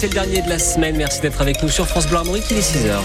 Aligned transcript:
C'est 0.00 0.10
le 0.10 0.14
dernier 0.14 0.42
de 0.42 0.48
la 0.48 0.60
semaine. 0.60 0.96
Merci 0.96 1.20
d'être 1.22 1.40
avec 1.40 1.60
nous 1.60 1.68
sur 1.68 1.88
France 1.88 2.06
Bleu 2.06 2.18
Armorique. 2.18 2.44
Il 2.52 2.58
est 2.58 2.60
6h. 2.60 3.00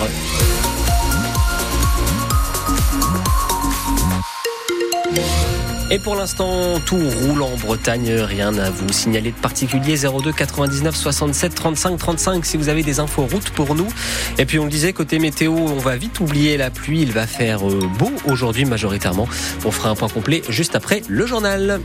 Et 5.90 5.98
pour 5.98 6.14
l'instant, 6.14 6.80
tout 6.86 7.00
roule 7.00 7.42
en 7.42 7.56
Bretagne. 7.58 8.12
Rien 8.12 8.56
à 8.60 8.70
vous 8.70 8.94
signaler 8.94 9.32
de 9.32 9.38
particulier. 9.38 9.96
02 9.98 10.34
99 10.34 10.96
67 10.96 11.56
35 11.56 11.98
35 11.98 12.46
si 12.46 12.58
vous 12.58 12.70
avez 12.70 12.84
des 12.84 13.00
infos 13.00 13.26
route 13.26 13.50
pour 13.50 13.74
nous. 13.74 13.88
Et 14.38 14.46
puis 14.46 14.60
on 14.60 14.68
disait, 14.68 14.94
côté 14.94 15.18
météo, 15.18 15.52
on 15.52 15.80
va 15.80 15.96
vite 15.96 16.20
oublier 16.20 16.58
la 16.58 16.70
pluie. 16.70 17.02
Il 17.02 17.12
va 17.12 17.26
faire 17.26 17.68
euh, 17.68 17.80
beau 17.98 18.12
aujourd'hui 18.28 18.66
majoritairement. 18.66 19.28
On 19.66 19.72
fera 19.72 19.90
un 19.90 19.96
point 19.96 20.10
complet 20.10 20.44
juste 20.48 20.76
après 20.76 21.02
le 21.08 21.26
journal. 21.26 21.82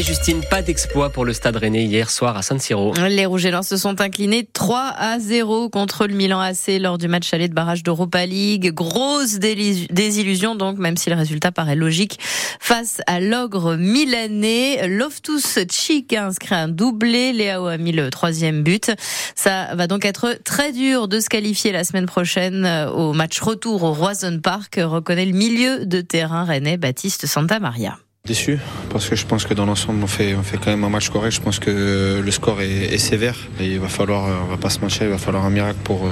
Et 0.00 0.02
Justine, 0.02 0.40
pas 0.48 0.62
d'exploit 0.62 1.10
pour 1.10 1.26
le 1.26 1.34
Stade 1.34 1.56
Rennais 1.56 1.84
hier 1.84 2.08
soir 2.08 2.34
à 2.34 2.40
San 2.40 2.58
Siro. 2.58 2.94
Les 3.06 3.26
Noirs 3.26 3.64
se 3.64 3.76
sont 3.76 4.00
inclinés 4.00 4.48
3 4.50 4.94
à 4.96 5.18
0 5.18 5.68
contre 5.68 6.06
le 6.06 6.14
Milan 6.14 6.40
AC 6.40 6.80
lors 6.80 6.96
du 6.96 7.06
match 7.06 7.34
aller 7.34 7.48
de 7.48 7.52
barrage 7.52 7.82
d'Europa 7.82 8.24
League. 8.24 8.72
Grosse 8.72 9.34
désillusion 9.34 10.54
donc, 10.54 10.78
même 10.78 10.96
si 10.96 11.10
le 11.10 11.16
résultat 11.16 11.52
paraît 11.52 11.76
logique 11.76 12.18
face 12.22 13.02
à 13.06 13.20
l'ogre 13.20 13.76
milanais. 13.76 14.88
Loftus 14.88 15.58
Cheek 15.70 16.14
a 16.14 16.24
inscrit 16.24 16.54
un 16.54 16.68
doublé. 16.68 17.34
Léao 17.34 17.66
a 17.66 17.76
mis 17.76 17.92
le 17.92 18.08
troisième 18.08 18.62
but. 18.62 18.92
Ça 19.34 19.74
va 19.74 19.86
donc 19.86 20.06
être 20.06 20.38
très 20.46 20.72
dur 20.72 21.08
de 21.08 21.20
se 21.20 21.28
qualifier 21.28 21.72
la 21.72 21.84
semaine 21.84 22.06
prochaine 22.06 22.64
au 22.94 23.12
match 23.12 23.38
retour 23.38 23.82
au 23.82 23.92
Roison 23.92 24.40
Park, 24.42 24.80
reconnaît 24.82 25.26
le 25.26 25.36
milieu 25.36 25.84
de 25.84 26.00
terrain 26.00 26.44
rennais 26.44 26.78
Baptiste 26.78 27.26
Santa 27.26 27.60
Maria. 27.60 27.98
Déçu 28.30 28.60
parce 28.92 29.08
que 29.08 29.16
je 29.16 29.26
pense 29.26 29.44
que 29.44 29.54
dans 29.54 29.66
l'ensemble 29.66 30.04
on 30.04 30.06
fait, 30.06 30.36
on 30.36 30.44
fait 30.44 30.56
quand 30.56 30.70
même 30.70 30.84
un 30.84 30.88
match 30.88 31.08
correct. 31.08 31.32
Je 31.32 31.40
pense 31.40 31.58
que 31.58 32.20
le 32.24 32.30
score 32.30 32.60
est, 32.60 32.96
sévère 32.98 33.34
et 33.58 33.66
il 33.66 33.80
va 33.80 33.88
falloir, 33.88 34.22
on 34.44 34.48
va 34.48 34.56
pas 34.56 34.70
se 34.70 34.78
mentir, 34.78 35.02
il 35.02 35.08
va 35.08 35.18
falloir 35.18 35.44
un 35.44 35.50
miracle 35.50 35.80
pour, 35.82 36.04
euh, 36.04 36.10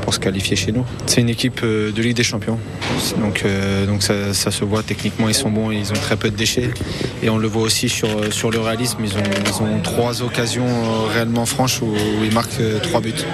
pour 0.00 0.12
se 0.12 0.18
qualifier 0.18 0.56
chez 0.56 0.72
nous. 0.72 0.84
C'est 1.06 1.20
une 1.20 1.28
équipe 1.28 1.60
euh, 1.62 1.92
de 1.92 2.02
Ligue 2.02 2.16
des 2.16 2.24
Champions, 2.24 2.58
donc, 3.20 3.42
euh, 3.44 3.86
donc 3.86 4.02
ça, 4.02 4.34
se 4.34 4.64
voit 4.64 4.82
techniquement 4.82 5.28
ils 5.28 5.34
sont 5.34 5.50
bons, 5.50 5.70
ils 5.70 5.92
ont 5.92 6.00
très 6.08 6.16
peu 6.16 6.30
de 6.30 6.36
déchets 6.36 6.70
et 7.22 7.30
on 7.30 7.38
le 7.38 7.46
voit 7.46 7.62
aussi 7.62 7.88
sur, 7.88 8.08
sur 8.32 8.50
le 8.50 8.58
réalisme. 8.58 8.98
Ils 9.04 9.16
ont, 9.16 9.22
ils 9.46 9.62
ont 9.62 9.80
trois 9.84 10.20
occasions 10.22 10.66
réellement 11.14 11.46
franches 11.46 11.80
où 11.80 11.94
ils 12.24 12.34
marquent 12.34 12.60
trois 12.82 13.00
buts. 13.00 13.24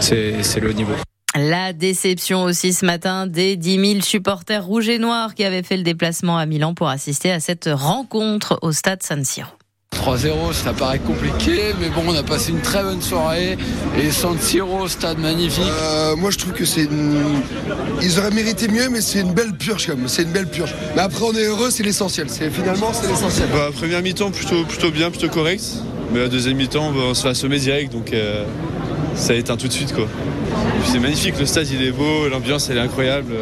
C'est 0.00 0.60
le 0.60 0.72
niveau. 0.72 0.92
La 1.38 1.74
déception 1.74 2.44
aussi 2.44 2.72
ce 2.72 2.86
matin 2.86 3.26
des 3.26 3.56
10 3.56 3.90
000 3.92 4.00
supporters 4.00 4.64
rouges 4.64 4.88
et 4.88 4.98
noirs 4.98 5.34
qui 5.34 5.44
avaient 5.44 5.62
fait 5.62 5.76
le 5.76 5.82
déplacement 5.82 6.38
à 6.38 6.46
Milan 6.46 6.72
pour 6.72 6.88
assister 6.88 7.30
à 7.30 7.40
cette 7.40 7.68
rencontre 7.70 8.58
au 8.62 8.72
stade 8.72 9.02
San 9.02 9.22
Siro. 9.22 9.50
3-0, 9.94 10.52
ça 10.52 10.72
paraît 10.72 10.98
compliqué, 10.98 11.74
mais 11.78 11.90
bon, 11.90 12.02
on 12.06 12.14
a 12.14 12.22
passé 12.22 12.52
une 12.52 12.60
très 12.60 12.82
bonne 12.82 13.02
soirée. 13.02 13.58
Et 13.98 14.10
San 14.10 14.38
Siro, 14.38 14.88
stade 14.88 15.18
magnifique. 15.18 15.64
Euh, 15.68 16.16
moi, 16.16 16.30
je 16.30 16.38
trouve 16.38 16.52
que 16.54 16.64
c'est 16.64 16.84
une... 16.84 17.42
Ils 18.00 18.18
auraient 18.18 18.30
mérité 18.30 18.68
mieux, 18.68 18.88
mais 18.88 19.02
c'est 19.02 19.20
une 19.20 19.34
belle 19.34 19.52
purge, 19.52 19.86
quand 19.86 19.96
même. 19.96 20.08
C'est 20.08 20.22
une 20.22 20.32
belle 20.32 20.48
purge. 20.48 20.74
Mais 20.94 21.02
après, 21.02 21.22
on 21.22 21.32
est 21.34 21.44
heureux, 21.44 21.70
c'est 21.70 21.82
l'essentiel. 21.82 22.28
C'est 22.30 22.50
finalement, 22.50 22.92
c'est 22.94 23.08
l'essentiel. 23.08 23.48
Bah, 23.52 23.68
première 23.74 24.02
mi-temps, 24.02 24.30
plutôt, 24.30 24.64
plutôt 24.64 24.90
bien, 24.90 25.10
plutôt 25.10 25.28
correct. 25.28 25.62
Mais 26.12 26.20
la 26.20 26.28
deuxième 26.28 26.56
mi-temps, 26.56 26.92
on 26.94 27.14
se 27.14 27.22
fait 27.22 27.28
assommer 27.28 27.58
direct, 27.58 27.92
donc 27.92 28.12
euh, 28.12 28.44
ça 29.14 29.34
éteint 29.34 29.56
tout 29.56 29.68
de 29.68 29.72
suite, 29.72 29.92
quoi 29.92 30.06
c'est 30.86 30.98
magnifique, 31.00 31.38
le 31.38 31.46
stade 31.46 31.68
il 31.68 31.82
est 31.82 31.90
beau, 31.90 32.28
l'ambiance 32.28 32.70
elle 32.70 32.78
est 32.78 32.80
incroyable. 32.80 33.32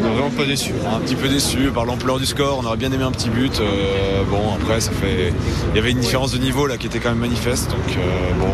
On 0.00 0.04
n'est 0.04 0.10
vraiment 0.10 0.30
pas 0.30 0.44
déçu. 0.44 0.72
Un 0.94 1.00
petit 1.00 1.14
peu 1.14 1.28
déçu 1.28 1.70
par 1.72 1.84
l'ampleur 1.84 2.18
du 2.18 2.26
score, 2.26 2.58
on 2.62 2.66
aurait 2.66 2.76
bien 2.76 2.90
aimé 2.90 3.04
un 3.04 3.12
petit 3.12 3.28
but. 3.28 3.60
Euh, 3.60 4.22
bon 4.24 4.54
après 4.54 4.80
ça 4.80 4.92
fait. 4.92 5.32
Il 5.70 5.76
y 5.76 5.78
avait 5.78 5.90
une 5.90 6.00
différence 6.00 6.32
de 6.32 6.38
niveau 6.38 6.66
là 6.66 6.76
qui 6.76 6.86
était 6.86 6.98
quand 6.98 7.10
même 7.10 7.18
manifeste. 7.18 7.70
Donc 7.70 7.96
euh, 7.96 8.32
bon, 8.40 8.48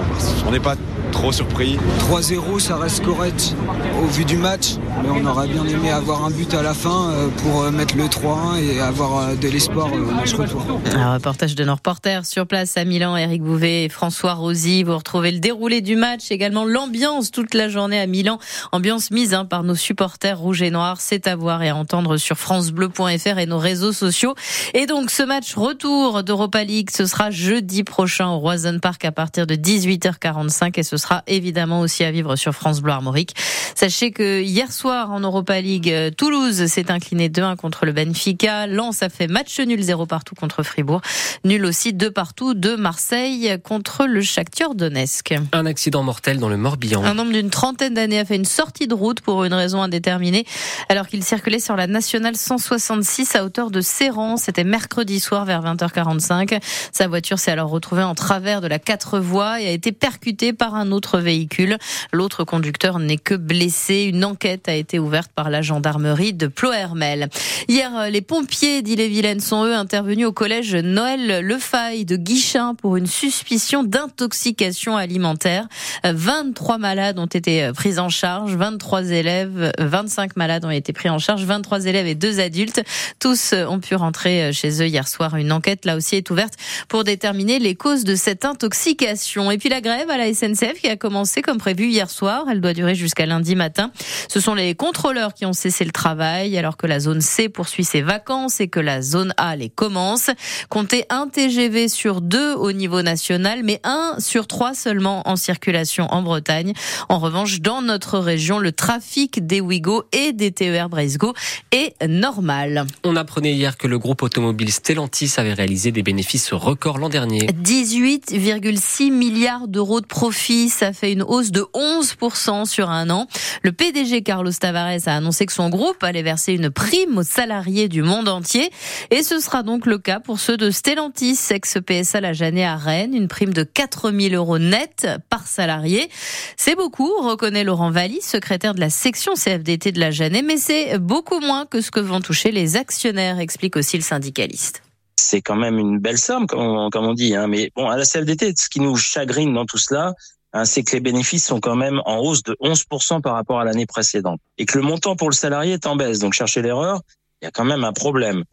on 0.49 0.51
n'est 0.51 0.61
pas 0.61 0.75
trop 1.13 1.31
surpris. 1.31 1.79
3-0 2.11 2.59
ça 2.59 2.77
reste 2.77 3.05
correct 3.05 3.55
au 4.03 4.07
vu 4.07 4.25
du 4.25 4.37
match, 4.37 4.75
mais 5.03 5.11
on 5.11 5.25
aurait 5.27 5.47
bien 5.47 5.65
aimé 5.65 5.91
avoir 5.91 6.25
un 6.25 6.31
but 6.31 6.53
à 6.55 6.63
la 6.63 6.75
fin 6.75 7.11
euh, 7.11 7.29
pour 7.29 7.71
mettre 7.71 7.97
le 7.97 8.05
3-1 8.05 8.61
et 8.61 8.81
avoir 8.81 9.37
de 9.37 9.49
l'espoir 9.49 9.93
au 9.93 10.13
match 10.13 10.35
retour. 10.35 10.65
Un 10.93 11.15
reportage 11.15 11.55
de 11.55 11.65
nos 11.65 11.75
reporters 11.75 12.27
sur 12.27 12.47
place 12.47 12.77
à 12.77 12.85
Milan, 12.85 13.17
Eric 13.17 13.43
Bouvet 13.43 13.85
et 13.85 13.89
François 13.89 14.35
Rosy. 14.35 14.83
Vous 14.83 14.97
retrouvez 14.97 15.31
le 15.31 15.39
déroulé 15.39 15.83
du 15.83 15.95
match, 15.95 16.31
également 16.31 16.65
l'ambiance 16.65 17.31
toute 17.31 17.55
la 17.55 17.69
journée 17.69 18.01
à 18.01 18.07
Milan 18.07 18.24
Ambiance 18.73 19.11
mise 19.11 19.35
hein, 19.35 19.45
par 19.45 19.63
nos 19.63 19.75
supporters 19.75 20.39
rouges 20.39 20.63
et 20.63 20.71
noirs. 20.71 21.01
C'est 21.01 21.27
à 21.27 21.37
voir 21.37 21.63
et 21.63 21.69
à 21.69 21.77
entendre 21.77 22.17
sur 22.17 22.37
francebleu.fr 22.37 23.39
et 23.39 23.47
nos 23.47 23.59
réseaux 23.59 23.93
sociaux. 23.93 24.35
Et 24.73 24.87
donc 24.87 25.11
ce 25.11 25.23
match 25.23 25.55
retour 25.55 26.23
d'Europa 26.23 26.65
League, 26.65 26.91
ce 26.91 27.07
sera 27.07 27.31
jeudi 27.31 27.85
prochain 27.85 28.29
au 28.29 28.39
Roison 28.39 28.79
Park 28.79 29.05
à 29.05 29.13
partir 29.13 29.47
de 29.47 29.55
18h45 29.55 30.79
et 30.79 30.83
ce 30.83 30.97
sera 30.97 31.23
évidemment 31.27 31.81
aussi 31.81 32.05
à 32.05 32.11
vivre 32.11 32.37
sur 32.37 32.53
France 32.53 32.81
Bleu 32.81 32.93
Armorique. 32.93 33.35
Sachez 33.75 34.13
que 34.13 34.43
hier 34.43 34.73
soir 34.73 35.11
en 35.11 35.21
Europa 35.21 35.61
League, 35.61 35.91
euh, 35.91 36.11
Toulouse 36.11 36.67
s'est 36.67 36.91
incliné 36.91 37.29
2-1 37.29 37.57
contre 37.57 37.87
le 37.87 37.93
Benfica. 37.93 38.67
Lens 38.67 39.03
a 39.03 39.09
fait 39.09 39.27
match 39.27 39.59
nul 39.61 39.83
0 39.83 40.07
partout 40.07 40.35
contre 40.35 40.63
Fribourg. 40.63 41.01
Nul 41.45 41.65
aussi 41.65 41.93
2 41.93 42.11
partout 42.11 42.55
de 42.55 42.77
Marseille 42.77 43.59
contre 43.63 44.07
le 44.07 44.23
Shakhtar 44.23 44.75
Donetsk. 44.75 45.35
Un 45.53 45.67
accident 45.67 46.03
mortel 46.03 46.39
dans 46.39 46.49
le 46.49 46.57
Morbihan. 46.57 47.05
Un 47.05 47.19
homme 47.19 47.33
d'une 47.33 47.51
trentaine 47.51 47.95
d'années 47.95 48.14
a 48.19 48.25
fait 48.25 48.37
une 48.37 48.45
sortie 48.45 48.87
de 48.87 48.95
route 48.95 49.21
pour 49.21 49.45
une 49.45 49.55
raison 49.55 49.83
indéterminée 49.83 50.45
alors 50.89 51.07
qu'il 51.07 51.25
circulait 51.25 51.59
sur 51.59 51.77
la 51.77 51.87
nationale 51.87 52.37
166 52.37 53.37
à 53.37 53.45
hauteur 53.45 53.71
de 53.71 53.81
Séran. 53.81 54.37
C'était 54.37 54.65
mercredi 54.65 55.21
soir 55.21 55.45
vers 55.45 55.63
20h45. 55.63 56.61
Sa 56.93 57.09
voiture 57.09 57.39
s'est 57.39 57.51
alors 57.51 57.71
retrouvée 57.71 58.03
en 58.03 58.15
travers 58.15 58.61
de 58.61 58.67
la 58.67 58.79
quatre 58.79 59.19
voies 59.19 59.61
et 59.61 59.69
a 59.69 59.71
été 59.71 59.93
percutée 59.93 60.53
par 60.53 60.75
un 60.75 60.93
autre 60.93 61.19
véhicule. 61.19 61.79
L'autre 62.13 62.45
conducteur 62.45 62.99
n'est 62.99 63.19
que 63.19 63.35
blessé. 63.35 64.11
Une 64.13 64.25
enquête 64.25 64.69
a 64.69 64.75
été 64.75 64.99
ouverte 64.99 65.31
par 65.35 65.51
la 65.51 65.63
gendarmerie 65.63 66.33
de 66.33 66.47
Plohermel. 66.47 67.29
Hier, 67.69 68.11
les 68.11 68.21
pompiers 68.21 68.83
d'Ille-et-Vilaine 68.83 69.41
sont 69.41 69.65
eux 69.65 69.75
intervenus 69.75 70.27
au 70.27 70.33
collège 70.33 70.75
Noël 70.75 71.41
Lefaille 71.41 72.05
de 72.05 72.17
Guichin 72.17 72.75
pour 72.75 72.97
une 72.97 73.07
suspicion 73.07 73.83
d'intoxication 73.85 74.97
alimentaire. 74.97 75.67
23 76.05 76.79
malades 76.79 77.19
ont 77.19 77.27
été 77.27 77.71
pris 77.75 77.94
en 77.99 78.09
charge. 78.09 78.55
23 78.55 79.11
élèves, 79.11 79.73
25 79.79 80.37
malades 80.37 80.65
ont 80.65 80.71
été 80.71 80.93
pris 80.93 81.09
en 81.09 81.19
charge, 81.19 81.45
23 81.45 81.87
élèves 81.87 82.07
et 82.07 82.15
deux 82.15 82.41
adultes. 82.41 82.83
Tous 83.19 83.53
ont 83.53 83.81
pu 83.81 83.95
rentrer 83.95 84.53
chez 84.53 84.83
eux 84.83 84.87
hier 84.87 85.09
soir. 85.09 85.37
Une 85.37 85.53
enquête 85.53 85.85
là 85.85 85.97
aussi 85.97 86.17
est 86.17 86.31
ouverte 86.31 86.55
pour 86.89 87.05
déterminer 87.05 87.59
les 87.59 87.75
causes 87.75 88.05
de 88.05 88.15
cette 88.15 88.45
intoxication. 88.45 89.51
Et 89.51 89.59
puis 89.59 89.69
la 89.69 89.81
grève 89.81 90.11
à 90.11 90.19
la 90.19 90.33
SNCF 90.33 90.81
qui 90.81 90.89
a 90.89 90.97
commencé 90.97 91.43
comme 91.43 91.59
prévu 91.59 91.87
hier 91.89 92.11
soir. 92.11 92.47
Elle 92.51 92.61
doit 92.61 92.73
durer 92.73 92.95
jusqu'à 92.95 93.27
lundi 93.27 93.55
matin. 93.57 93.91
Ce 94.29 94.41
sont 94.41 94.55
les 94.55 94.75
contrôleurs 94.75 95.35
qui 95.35 95.47
ont 95.47 95.53
cessé 95.53 95.85
le 95.85 95.93
travail 95.93 96.57
alors 96.59 96.77
que 96.77 96.87
la 96.87 97.01
zone 97.01 97.21
C 97.21 97.49
poursuit 97.49 97.85
ses 97.85 98.03
vacances 98.03 98.61
et 98.61 98.69
que 98.69 98.81
la 98.81 99.03
zone 99.03 99.35
A 99.37 99.57
les 99.57 99.69
commence. 99.69 100.31
Comptez 100.69 101.05
un 101.11 101.29
TGV 101.29 101.89
sur 101.89 102.21
deux 102.21 102.55
au 102.55 102.73
niveau 102.73 103.03
national, 103.03 103.63
mais 103.65 103.81
un 103.85 104.17
sur 104.19 104.47
trois 104.47 104.75
seulement 104.75 105.29
en 105.29 105.37
circulation 105.37 106.07
en 106.11 106.23
Bretagne. 106.23 106.73
En 107.09 107.19
revanche, 107.19 107.61
dans 107.61 107.81
notre 107.85 108.19
région, 108.19 108.59
le 108.59 108.73
trafic 108.73 109.47
des 109.47 109.61
Ouigo 109.61 110.05
et 110.13 110.33
des 110.33 110.53
TER 110.53 110.89
Breisgo 110.89 111.35
est 111.71 111.95
normal. 112.07 112.87
On 113.05 113.17
apprenait 113.17 113.53
hier 113.53 113.77
que 113.77 113.87
le 113.87 113.99
groupe 113.99 114.23
automobile 114.23 114.73
Stellantis 114.73 115.35
avait 115.37 115.53
réalisé 115.53 115.93
des 115.93 116.03
bénéfices 116.03 116.53
records 116.53 116.99
l'an 116.99 117.09
dernier. 117.09 117.41
18,6 117.41 119.13
milliards 119.13 119.69
d'euros 119.69 120.01
de 120.01 120.07
profit, 120.07 120.69
ça 120.69 120.93
fait 120.93 121.13
une 121.13 121.23
hausse 121.23 121.51
de 121.51 121.65
11% 121.75 122.67
sur 122.67 122.91
un 122.91 123.11
an. 123.11 123.29
Le 123.63 123.73
PDG 123.73 124.23
Carlos 124.23 124.53
Tavares 124.53 125.07
a 125.07 125.17
annoncé 125.17 125.47
que 125.47 125.53
son 125.53 125.69
groupe 125.69 126.03
allait 126.03 126.23
verser 126.23 126.53
une 126.53 126.71
prime 126.71 127.19
aux 127.19 127.23
salariés 127.23 127.89
du 127.89 128.03
monde 128.03 128.29
entier 128.29 128.71
et 129.11 129.23
ce 129.23 129.41
sera 129.41 129.63
donc 129.63 129.87
le 129.87 129.99
cas 129.99 130.21
pour 130.21 130.41
ceux 130.41 130.57
de 130.57 130.71
Stellantis, 130.71 131.39
ex-PSA 131.51 132.21
La 132.21 132.33
Janée 132.33 132.65
à 132.65 132.77
Rennes, 132.77 133.15
une 133.15 133.29
prime 133.29 133.53
de 133.53 133.63
4000 133.63 134.35
euros 134.35 134.59
net 134.59 135.07
par 135.31 135.47
salarié. 135.47 136.09
C'est 136.57 136.77
beaucoup, 136.77 137.11
reconnaît 137.21 137.65
Laurent 137.75 137.91
Valli, 137.91 138.21
secrétaire 138.21 138.73
de 138.73 138.79
la 138.79 138.89
section 138.89 139.35
CFDT 139.35 139.91
de 139.91 139.99
la 139.99 140.13
Jeannet, 140.13 140.43
mais 140.43 140.59
c'est 140.59 140.97
beaucoup 140.99 141.41
moins 141.41 141.67
que 141.67 141.81
ce 141.81 141.91
que 141.91 141.99
vont 141.99 142.21
toucher 142.21 142.53
les 142.53 142.77
actionnaires, 142.77 143.41
explique 143.41 143.75
aussi 143.75 143.97
le 143.97 144.05
syndicaliste 144.05 144.81
c'est 145.17 145.41
quand 145.41 145.57
même 145.57 145.79
une 145.79 145.99
belle 145.99 146.19
somme, 146.19 146.47
comme 146.47 146.91
on, 146.95 147.15
dit. 147.15 147.35
Hein. 147.35 147.47
Mais 147.47 147.71
bon, 147.75 147.89
à 147.89 147.97
la 147.97 148.05
CFDT, 148.05 148.53
ce 148.57 148.69
qui 148.69 148.81
nous 148.81 148.95
chagrine 148.97 149.55
dans 149.55 149.65
tout 149.65 149.79
cela, 149.79 150.13
hein, 150.53 150.65
c'est 150.65 150.83
que 150.83 150.93
les 150.93 151.01
bénéfices 151.01 151.47
sont 151.47 151.61
quand 151.61 151.77
même 151.77 152.03
en 152.05 152.19
hausse 152.19 152.43
de 152.43 152.55
11% 152.61 153.23
par 153.23 153.33
rapport 153.35 153.59
à 153.59 153.65
l'année 153.65 153.87
précédente. 153.87 154.41
Et 154.59 154.67
que 154.67 154.77
le 154.77 154.85
montant 154.85 155.17
pour 155.17 155.31
le 155.31 155.35
salarié 155.35 155.75
est 155.75 155.87
en 155.87 155.97
baisse. 155.97 156.19
Donc, 156.19 156.35
chercher 156.35 156.63
l'erreur, 156.63 157.01
il 157.41 157.47
y 157.47 157.49
a 157.49 157.51
quand 157.51 157.65
même 157.65 157.85
un 157.85 157.93
problème. 157.93 158.45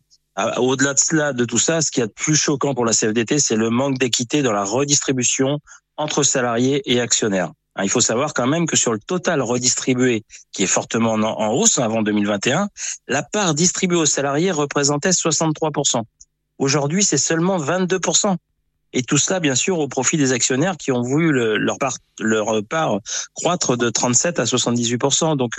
Au-delà 0.58 0.94
de 0.94 1.00
cela, 1.00 1.34
de 1.34 1.44
tout 1.44 1.58
ça, 1.58 1.82
ce 1.82 1.92
qui 1.92 2.00
est 2.00 2.08
de 2.08 2.14
plus 2.14 2.36
choquant 2.36 2.74
pour 2.74 2.86
la 2.86 2.94
CFDT, 2.94 3.40
c'est 3.40 3.58
le 3.58 3.70
manque 3.70 3.98
d'équité 3.98 4.42
dans 4.42 4.54
la 4.54 4.64
redistribution 4.64 5.60
entre 5.98 6.24
salariés 6.24 6.82
et 6.86 7.02
actionnaires. 7.02 7.52
Hein, 7.82 7.86
il 7.86 7.90
faut 7.90 8.02
savoir 8.02 8.34
quand 8.34 8.48
même 8.48 8.68
que 8.68 8.78
sur 8.78 8.94
le 8.94 9.00
total 9.00 9.42
redistribué, 9.42 10.24
qui 10.52 10.64
est 10.64 10.68
fortement 10.68 11.14
en 11.14 11.54
hausse 11.54 11.80
avant 11.80 12.04
2021, 12.04 12.70
la 13.08 13.24
part 13.24 13.56
distribuée 13.56 13.98
aux 13.98 14.06
salariés 14.06 14.52
représentait 14.52 15.10
63%. 15.10 16.04
Aujourd'hui, 16.60 17.04
c'est 17.04 17.18
seulement 17.18 17.58
22%. 17.58 18.36
Et 18.94 19.04
tout 19.04 19.18
cela, 19.18 19.40
bien 19.40 19.56
sûr, 19.56 19.80
au 19.80 19.88
profit 19.88 20.18
des 20.18 20.34
actionnaires 20.34 20.76
qui 20.78 20.92
ont 20.92 21.02
vu 21.02 21.32
leur 21.32 21.78
part, 21.80 21.96
leur 22.20 22.62
part 22.70 23.00
croître 23.34 23.78
de 23.78 23.90
37 23.90 24.40
à 24.40 24.46
78 24.46 25.00
Donc 25.38 25.54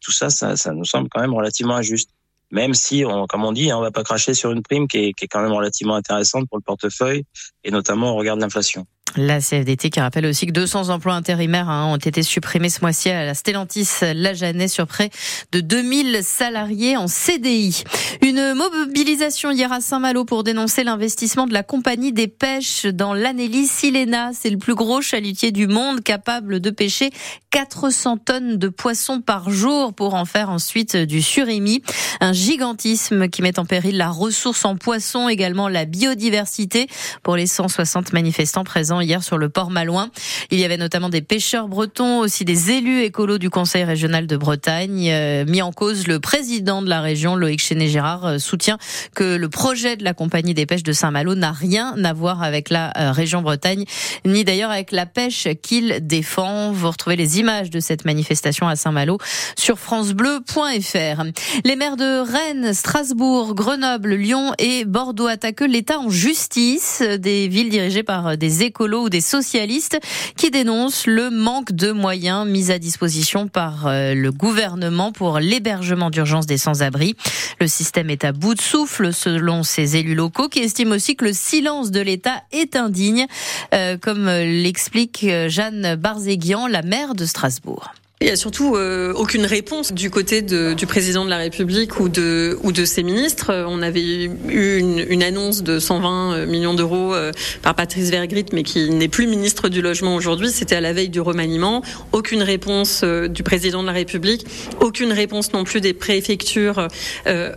tout 0.00 0.12
ça, 0.12 0.30
ça, 0.30 0.56
ça 0.56 0.72
nous 0.72 0.84
semble 0.84 1.08
quand 1.10 1.20
même 1.20 1.34
relativement 1.34 1.74
injuste 1.74 2.10
même 2.50 2.74
si, 2.74 3.04
on, 3.04 3.26
comme 3.26 3.44
on 3.44 3.52
dit, 3.52 3.70
hein, 3.70 3.76
on 3.76 3.82
va 3.82 3.90
pas 3.90 4.04
cracher 4.04 4.34
sur 4.34 4.52
une 4.52 4.62
prime 4.62 4.88
qui 4.88 4.98
est, 4.98 5.12
qui 5.12 5.26
est 5.26 5.28
quand 5.28 5.42
même 5.42 5.52
relativement 5.52 5.96
intéressante 5.96 6.48
pour 6.48 6.56
le 6.56 6.62
portefeuille, 6.62 7.24
et 7.64 7.70
notamment 7.70 8.12
au 8.12 8.14
regard 8.16 8.36
de 8.36 8.40
l'inflation. 8.40 8.86
La 9.16 9.40
CFDT 9.40 9.90
qui 9.90 10.00
rappelle 10.00 10.26
aussi 10.26 10.46
que 10.46 10.52
200 10.52 10.90
emplois 10.90 11.14
intérimaires 11.14 11.68
hein, 11.68 11.86
ont 11.86 11.96
été 11.96 12.22
supprimés 12.22 12.68
ce 12.68 12.80
mois-ci 12.82 13.10
à 13.10 13.24
la 13.24 13.34
Stellantis 13.34 13.88
Lajanais 14.14 14.68
sur 14.68 14.86
près 14.86 15.10
de 15.52 15.60
2000 15.60 16.20
salariés 16.22 16.96
en 16.96 17.06
CDI. 17.08 17.84
Une 18.22 18.54
mobilisation 18.54 19.50
hier 19.50 19.72
à 19.72 19.80
Saint-Malo 19.80 20.24
pour 20.24 20.44
dénoncer 20.44 20.84
l'investissement 20.84 21.46
de 21.46 21.52
la 21.52 21.62
compagnie 21.62 22.12
des 22.12 22.28
pêches 22.28 22.86
dans 22.86 23.14
l'Anélie 23.14 23.66
Silena. 23.66 24.30
C'est 24.34 24.50
le 24.50 24.58
plus 24.58 24.74
gros 24.74 25.00
chalutier 25.00 25.52
du 25.52 25.66
monde 25.66 26.02
capable 26.02 26.60
de 26.60 26.70
pêcher 26.70 27.10
400 27.50 28.18
tonnes 28.18 28.56
de 28.56 28.68
poissons 28.68 29.20
par 29.20 29.50
jour 29.50 29.94
pour 29.94 30.14
en 30.14 30.26
faire 30.26 30.50
ensuite 30.50 30.96
du 30.96 31.22
surimi. 31.22 31.82
Un 32.20 32.32
gigantisme 32.32 33.28
qui 33.28 33.42
met 33.42 33.58
en 33.58 33.64
péril 33.64 33.96
la 33.96 34.10
ressource 34.10 34.64
en 34.64 34.76
poissons, 34.76 35.28
également 35.28 35.68
la 35.68 35.86
biodiversité 35.86 36.88
pour 37.22 37.36
les 37.36 37.46
160 37.46 38.12
manifestants 38.12 38.64
présents 38.64 38.97
hier 39.00 39.22
sur 39.22 39.38
le 39.38 39.48
port 39.48 39.70
Malouin. 39.70 40.10
Il 40.50 40.58
y 40.58 40.64
avait 40.64 40.76
notamment 40.76 41.08
des 41.08 41.20
pêcheurs 41.20 41.68
bretons, 41.68 42.20
aussi 42.20 42.44
des 42.44 42.70
élus 42.70 43.02
écolos 43.02 43.38
du 43.38 43.50
Conseil 43.50 43.84
régional 43.84 44.26
de 44.26 44.36
Bretagne. 44.36 45.08
Euh, 45.10 45.44
mis 45.46 45.62
en 45.62 45.72
cause, 45.72 46.06
le 46.06 46.20
président 46.20 46.82
de 46.82 46.88
la 46.88 47.00
région, 47.00 47.36
Loïc 47.36 47.60
Chenet-Gérard, 47.60 48.26
euh, 48.26 48.38
soutient 48.38 48.78
que 49.14 49.36
le 49.36 49.48
projet 49.48 49.96
de 49.96 50.04
la 50.04 50.14
compagnie 50.14 50.54
des 50.54 50.66
pêches 50.66 50.82
de 50.82 50.92
Saint-Malo 50.92 51.34
n'a 51.34 51.52
rien 51.52 51.94
à 52.02 52.12
voir 52.12 52.42
avec 52.42 52.70
la 52.70 52.92
euh, 52.96 53.12
région 53.12 53.42
Bretagne, 53.42 53.84
ni 54.24 54.44
d'ailleurs 54.44 54.70
avec 54.70 54.90
la 54.92 55.06
pêche 55.06 55.48
qu'il 55.62 55.98
défend. 56.02 56.72
Vous 56.72 56.90
retrouvez 56.90 57.16
les 57.16 57.38
images 57.38 57.70
de 57.70 57.80
cette 57.80 58.04
manifestation 58.04 58.68
à 58.68 58.76
Saint-Malo 58.76 59.18
sur 59.56 59.78
francebleu.fr. 59.78 61.22
Les 61.64 61.76
maires 61.76 61.96
de 61.96 62.20
Rennes, 62.20 62.72
Strasbourg, 62.72 63.54
Grenoble, 63.54 64.14
Lyon 64.14 64.52
et 64.58 64.84
Bordeaux 64.84 65.26
attaquent 65.26 65.60
l'État 65.60 65.98
en 65.98 66.10
justice 66.10 67.02
des 67.02 67.48
villes 67.48 67.68
dirigées 67.68 68.02
par 68.02 68.36
des 68.36 68.62
écolos 68.62 68.87
ou 68.96 69.08
des 69.08 69.20
socialistes 69.20 69.98
qui 70.36 70.50
dénoncent 70.50 71.06
le 71.06 71.30
manque 71.30 71.72
de 71.72 71.92
moyens 71.92 72.46
mis 72.46 72.70
à 72.70 72.78
disposition 72.78 73.48
par 73.48 73.86
euh, 73.86 74.14
le 74.14 74.32
gouvernement 74.32 75.12
pour 75.12 75.38
l'hébergement 75.38 76.10
d'urgence 76.10 76.46
des 76.46 76.58
sans-abri. 76.58 77.16
Le 77.60 77.66
système 77.66 78.10
est 78.10 78.24
à 78.24 78.32
bout 78.32 78.54
de 78.54 78.60
souffle 78.60 79.12
selon 79.12 79.62
ces 79.62 79.96
élus 79.96 80.14
locaux 80.14 80.48
qui 80.48 80.60
estiment 80.60 80.94
aussi 80.94 81.16
que 81.16 81.24
le 81.24 81.32
silence 81.32 81.90
de 81.90 82.00
l'État 82.00 82.42
est 82.52 82.76
indigne, 82.76 83.26
euh, 83.74 83.96
comme 83.98 84.26
l'explique 84.26 85.24
euh, 85.24 85.48
Jeanne 85.48 85.96
Barzéguian, 85.96 86.66
la 86.66 86.82
maire 86.82 87.14
de 87.14 87.26
Strasbourg. 87.26 87.92
Il 88.20 88.26
y 88.26 88.30
a 88.30 88.36
surtout 88.36 88.74
euh, 88.74 89.12
aucune 89.12 89.46
réponse 89.46 89.92
du 89.92 90.10
côté 90.10 90.42
de, 90.42 90.74
du 90.74 90.86
président 90.86 91.24
de 91.24 91.30
la 91.30 91.36
République 91.36 92.00
ou 92.00 92.08
de, 92.08 92.58
ou 92.64 92.72
de 92.72 92.84
ses 92.84 93.04
ministres. 93.04 93.64
On 93.68 93.80
avait 93.80 94.02
eu 94.02 94.78
une, 94.78 95.06
une 95.08 95.22
annonce 95.22 95.62
de 95.62 95.78
120 95.78 96.32
euh, 96.32 96.46
millions 96.46 96.74
d'euros 96.74 97.14
euh, 97.14 97.30
par 97.62 97.76
Patrice 97.76 98.10
Vergrit, 98.10 98.46
mais 98.52 98.64
qui 98.64 98.90
n'est 98.90 99.06
plus 99.06 99.28
ministre 99.28 99.68
du 99.68 99.82
Logement 99.82 100.16
aujourd'hui. 100.16 100.50
C'était 100.50 100.74
à 100.74 100.80
la 100.80 100.92
veille 100.92 101.10
du 101.10 101.20
remaniement. 101.20 101.80
Aucune 102.10 102.42
réponse 102.42 103.04
du 103.04 103.44
président 103.44 103.82
de 103.82 103.86
la 103.86 103.92
République, 103.92 104.44
aucune 104.80 105.12
réponse 105.12 105.52
non 105.52 105.62
plus 105.62 105.80
des 105.80 105.92
préfectures 105.92 106.88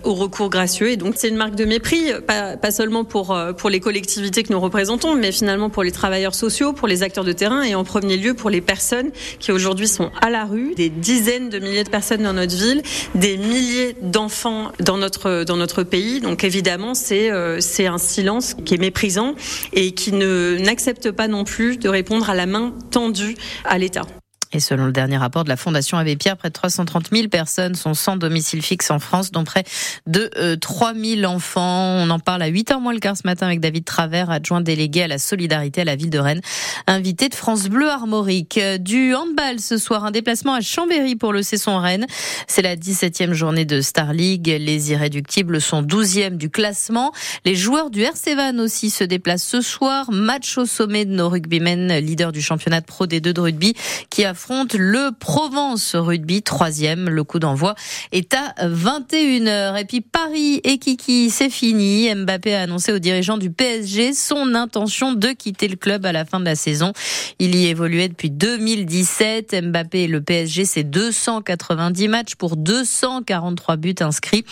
au 0.04 0.14
recours 0.14 0.52
gracieux. 0.52 0.92
Et 0.92 0.98
donc 0.98 1.16
c'est 1.18 1.30
une 1.30 1.38
marque 1.38 1.56
de 1.56 1.66
mépris, 1.66 2.12
pas, 2.28 2.56
pas 2.56 2.72
seulement 2.72 3.04
pour, 3.04 3.36
pour 3.58 3.70
les 3.72 3.80
collectivités 3.80 4.44
que 4.44 4.54
nous 4.54 4.60
représentons, 4.60 5.16
mais 5.16 5.32
finalement 5.32 5.72
pour 5.72 5.82
les 5.82 5.92
travailleurs 5.92 6.36
sociaux, 6.36 6.72
pour 6.72 6.88
les 6.88 7.02
acteurs 7.02 7.24
de 7.24 7.32
terrain 7.32 7.64
et 7.64 7.74
en 7.74 7.84
premier 7.84 8.18
lieu 8.18 8.36
pour 8.36 8.52
les 8.52 8.62
personnes 8.62 9.10
qui 9.40 9.52
aujourd'hui 9.52 9.88
sont 9.88 10.12
à 10.22 10.30
la 10.30 10.51
des 10.76 10.90
dizaines 10.90 11.50
de 11.50 11.60
milliers 11.60 11.84
de 11.84 11.90
personnes 11.90 12.24
dans 12.24 12.34
notre 12.34 12.56
ville, 12.56 12.82
des 13.16 13.38
milliers 13.38 13.96
d'enfants 14.02 14.72
dans 14.80 14.98
notre 14.98 15.44
dans 15.44 15.58
notre 15.58 15.84
pays. 15.84 16.22
Donc 16.22 16.44
évidemment, 16.44 16.94
c'est 16.94 17.32
euh, 17.32 17.60
un 17.80 17.98
silence 17.98 18.56
qui 18.66 18.76
est 18.76 18.78
méprisant 18.78 19.34
et 19.74 19.94
qui 19.94 20.12
n'accepte 20.12 21.12
pas 21.12 21.28
non 21.28 21.44
plus 21.44 21.78
de 21.78 21.90
répondre 21.90 22.30
à 22.30 22.36
la 22.36 22.46
main 22.46 22.74
tendue 22.92 23.36
à 23.66 23.78
l'État. 23.78 24.06
Et 24.54 24.60
selon 24.60 24.86
le 24.86 24.92
dernier 24.92 25.18
rapport 25.18 25.44
de 25.44 25.50
la 25.50 25.56
Fondation 25.56 25.98
Abbé 25.98 26.16
Pierre, 26.16 26.38
près 26.38 26.50
de 26.50 26.54
330 26.54 27.10
000 27.12 27.28
personnes 27.30 27.76
sont 27.76 27.94
sans 27.94 28.18
domicile 28.18 28.62
fixe 28.62 28.92
en 28.92 29.00
France, 29.00 29.32
dont 29.32 29.44
près 29.44 29.64
de 30.08 30.30
3 30.60 30.94
euh, 30.94 31.16
000 31.22 31.32
enfants. 31.32 31.98
On 32.00 32.10
en 32.10 32.20
parle 32.20 32.42
à 32.42 32.50
8h 32.50 32.80
moins 32.82 32.94
le 32.94 33.00
quart 33.00 33.16
ce 33.16 33.24
matin 33.26 33.48
avec 33.48 33.60
David 33.60 33.86
Travers, 33.86 34.30
adjoint 34.30 34.62
délégué 34.62 35.04
à 35.04 35.08
la 35.08 35.18
solidarité 35.18 35.82
à 35.82 35.86
la 35.86 35.96
ville 35.96 36.10
de 36.10 36.20
Rennes, 36.20 36.42
invité 36.88 37.30
de 37.30 37.36
France 37.36 37.70
Bleu 37.70 37.90
Armorique. 37.90 38.60
Du 38.80 39.16
handball 39.16 39.60
ce 39.60 39.78
soir, 39.78 40.06
un 40.06 40.12
déplacement 40.12 40.54
à 40.54 40.62
Chambéry 40.62 41.16
pour 41.16 41.34
le 41.34 41.44
Cesson 41.44 41.78
Rennes. 41.78 42.08
C'est 42.48 42.62
la 42.62 42.76
17e 42.76 43.34
journée 43.34 43.66
de 43.66 43.82
Star 43.82 44.14
League. 44.14 44.48
Les 44.48 44.92
irréductibles 44.92 45.62
sont 45.62 45.82
12e 45.82 46.38
du 46.38 46.50
classement. 46.50 47.12
Les 47.46 47.56
joueurs 47.56 47.90
du 47.90 48.02
RC 48.02 48.36
Van 48.36 48.58
aussi 48.60 48.90
se 48.90 49.04
déplacent 49.04 49.44
ce 49.44 49.62
soir. 49.62 50.12
Match 50.12 50.58
au 50.58 50.66
sommet 50.66 51.06
de 51.06 51.14
nos 51.14 51.30
rugbymen, 51.30 51.98
leader 51.98 52.32
du 52.32 52.42
championnat 52.42 52.82
de 52.82 52.86
Pro 52.86 53.06
D2 53.06 53.32
de 53.34 53.42
rugby, 53.42 53.76
qui 54.10 54.26
a 54.26 54.34
le 54.50 55.12
Provence 55.12 55.96
Rugby, 55.96 56.42
troisième. 56.42 57.10
Le 57.10 57.24
coup 57.24 57.40
d'envoi 57.40 57.76
est 58.12 58.34
à 58.34 58.54
21h. 58.68 59.80
Et 59.80 59.86
puis 59.86 60.02
Paris 60.02 60.62
et 60.64 60.78
Kiki, 60.78 61.30
c'est 61.30 61.50
fini. 61.50 62.14
Mbappé 62.14 62.56
a 62.56 62.62
annoncé 62.62 62.92
aux 62.92 63.00
dirigeants 63.00 63.38
du 63.38 63.52
PSG 63.52 64.14
son 64.14 64.56
intention 64.56 65.14
de 65.14 65.30
quitter 65.30 65.68
le 65.68 65.76
club 65.76 66.06
à 66.06 66.12
la 66.12 66.26
fin 66.26 66.40
de 66.40 66.46
la 66.46 66.56
saison. 66.56 66.94
Il 67.40 67.56
y 67.56 67.68
évoluait 67.68 68.10
depuis 68.10 68.30
2017. 68.30 69.56
Mbappé 69.64 70.04
et 70.04 70.08
le 70.08 70.22
PSG, 70.22 70.66
c'est 70.66 70.84
290 70.84 72.08
matchs 72.08 72.36
pour 72.36 72.58
243 72.58 73.76
buts 73.78 73.96
inscrits. 74.00 74.46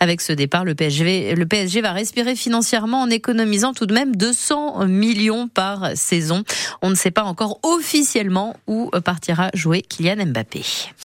Avec 0.00 0.20
ce 0.20 0.32
départ, 0.32 0.64
le 0.64 0.74
PSG, 0.74 1.80
va 1.80 1.92
respirer 1.92 2.36
financièrement 2.36 3.02
en 3.02 3.10
économisant 3.10 3.72
tout 3.72 3.86
de 3.86 3.94
même 3.94 4.16
200 4.16 4.86
millions 4.86 5.48
par 5.48 5.90
saison. 5.94 6.42
On 6.82 6.90
ne 6.90 6.94
sait 6.94 7.10
pas 7.10 7.24
encore 7.24 7.60
officiellement 7.62 8.56
où 8.66 8.90
partira 9.04 9.35
jouer 9.54 9.82
Kylian 9.82 10.26
Mbappé. 10.26 10.92